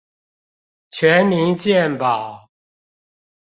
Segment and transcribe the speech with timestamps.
[0.89, 2.49] 全民健保